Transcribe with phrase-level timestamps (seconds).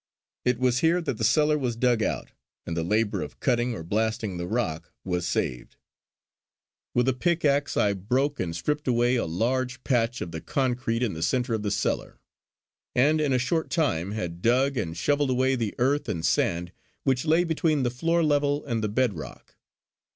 [0.45, 2.31] It was here that the cellar was dug out,
[2.65, 5.75] and the labour of cutting or blasting the rock saved.
[6.95, 11.03] With a pick axe I broke and stripped away a large patch of the concrete
[11.03, 12.19] in the centre of the cellar,
[12.95, 16.71] and in a short time had dug and shovelled away the earth and sand
[17.03, 19.55] which lay between the floor level and the bed rock.